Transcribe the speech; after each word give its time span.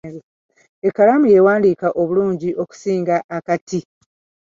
Ekkalaamu 0.87 1.25
y’ewandiika 1.33 1.87
obulungi 2.01 2.49
okusinga 2.63 3.15
akati. 3.37 3.79